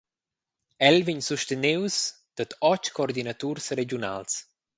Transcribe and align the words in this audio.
El 0.87 0.95
vegn 1.09 1.21
sustenius 1.27 1.97
dad 2.41 2.57
otg 2.71 2.91
coordinaturs 2.97 3.67
regiunals. 3.83 4.33